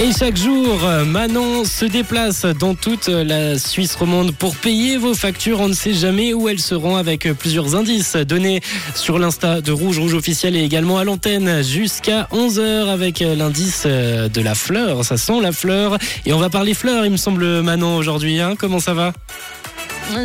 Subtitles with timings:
[0.00, 5.60] Et chaque jour, Manon se déplace dans toute la Suisse romande pour payer vos factures.
[5.60, 8.60] On ne sait jamais où elles seront avec plusieurs indices donnés
[8.96, 14.40] sur l'Insta de Rouge, Rouge officiel et également à l'antenne jusqu'à 11h avec l'indice de
[14.40, 15.04] la fleur.
[15.04, 15.98] Ça sent la fleur.
[16.26, 18.40] Et on va parler fleurs, il me semble, Manon, aujourd'hui.
[18.40, 19.12] Hein Comment ça va?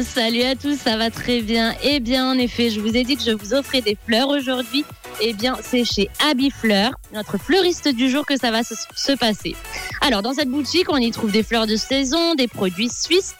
[0.03, 1.73] Salut à tous, ça va très bien.
[1.83, 4.83] Eh bien, en effet, je vous ai dit que je vous offrais des fleurs aujourd'hui.
[5.21, 9.55] Eh bien, c'est chez Abby Fleurs, notre fleuriste du jour, que ça va se passer.
[10.01, 13.35] Alors, dans cette boutique, on y trouve des fleurs de saison, des produits suisses,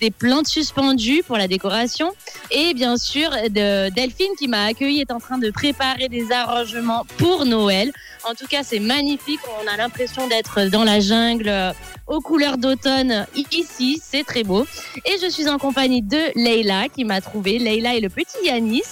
[0.00, 2.12] des plantes suspendues pour la décoration.
[2.50, 7.04] Et bien sûr, de Delphine qui m'a accueilli est en train de préparer des arrangements
[7.18, 7.92] pour Noël.
[8.28, 9.40] En tout cas, c'est magnifique.
[9.62, 11.74] On a l'impression d'être dans la jungle
[12.12, 14.00] aux couleurs d'automne ici.
[14.04, 14.66] C'est très beau.
[15.06, 17.58] Et je suis en compagnie de Leila qui m'a trouvé.
[17.58, 18.82] Leila et le petit Yanis.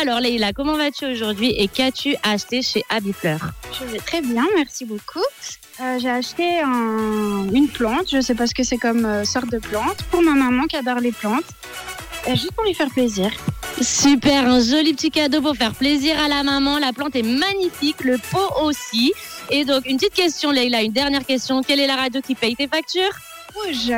[0.00, 3.38] Alors Leila, comment vas-tu aujourd'hui et qu'as-tu acheté chez Abifleur
[3.78, 5.24] Je vais très bien, merci beaucoup.
[5.80, 9.58] Euh, j'ai acheté une plante, je sais pas ce que c'est comme euh, sorte de
[9.58, 11.44] plante, pour ma maman qui adore les plantes,
[12.28, 13.30] juste pour lui faire plaisir.
[13.80, 16.78] Super, un joli petit cadeau pour faire plaisir à la maman.
[16.78, 19.12] La plante est magnifique, le pot aussi.
[19.50, 21.62] Et donc, une petite question, Leïla, une dernière question.
[21.62, 23.12] Quelle est la radio qui paye tes factures
[23.54, 23.92] Rouge.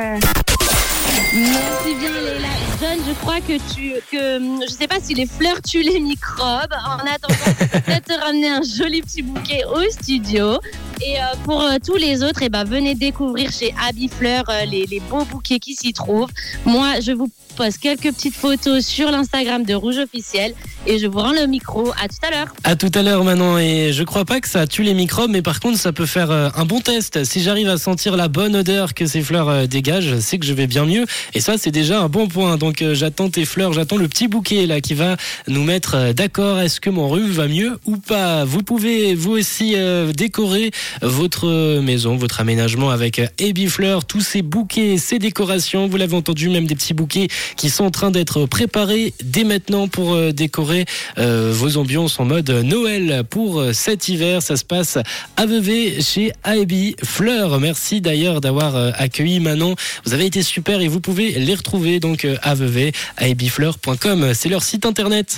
[1.33, 2.49] Merci bien, Leïla.
[2.81, 6.73] John, je crois que tu, que, je sais pas si les fleurs tuent les microbes.
[6.85, 7.35] En attendant,
[7.71, 10.59] peut-être te ramener un joli petit bouquet au studio.
[11.01, 14.65] Et euh, pour euh, tous les autres, eh ben, venez découvrir chez Abby Fleurs euh,
[14.65, 16.29] les, beaux bouquets qui s'y trouvent.
[16.65, 20.53] Moi, je vous poste quelques petites photos sur l'Instagram de Rouge Officiel
[20.87, 21.91] et je vous rends le micro.
[21.91, 22.53] À tout à l'heure.
[22.65, 23.57] À tout à l'heure maintenant.
[23.57, 26.31] Et je crois pas que ça tue les microbes, mais par contre, ça peut faire
[26.31, 27.23] un bon test.
[27.23, 30.67] Si j'arrive à sentir la bonne odeur que ces fleurs dégagent, c'est que je vais
[30.67, 31.05] bien mieux.
[31.33, 32.57] Et ça, c'est déjà un bon point.
[32.57, 36.59] Donc, j'attends tes fleurs, j'attends le petit bouquet là qui va nous mettre d'accord.
[36.59, 38.45] Est-ce que mon rhume va mieux ou pas?
[38.45, 39.75] Vous pouvez vous aussi
[40.15, 43.21] décorer votre maison, votre aménagement avec
[43.69, 45.87] Fleurs, tous ces bouquets, ces décorations.
[45.87, 47.27] Vous l'avez entendu, même des petits bouquets
[47.57, 50.85] qui sont en train d'être préparés dès maintenant pour euh, décorer
[51.17, 54.41] euh, vos ambiances en mode Noël pour euh, cet hiver.
[54.41, 54.97] Ça se passe
[55.37, 57.59] à Vevey chez Aebi Fleurs.
[57.59, 59.75] Merci d'ailleurs d'avoir accueilli Manon.
[60.05, 64.33] Vous avez été super et vous pouvez les retrouver donc à Vevey, aebifleurs.com.
[64.33, 65.37] C'est leur site internet.